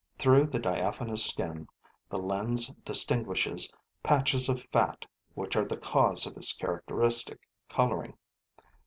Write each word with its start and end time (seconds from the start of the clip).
Through 0.17 0.45
the 0.47 0.57
diaphanous 0.57 1.23
skin, 1.23 1.67
the 2.09 2.17
lens 2.17 2.69
distinguishes 2.83 3.71
patches 4.01 4.49
of 4.49 4.63
fat, 4.71 5.05
which 5.35 5.55
are 5.55 5.63
the 5.65 5.77
cause 5.77 6.25
of 6.25 6.35
its 6.37 6.53
characteristic 6.53 7.47
coloring. 7.69 8.17